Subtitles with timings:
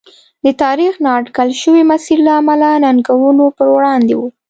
[0.45, 4.21] د تاریخ نااټکل شوي مسیر له امله ننګونو پر وړاندې و.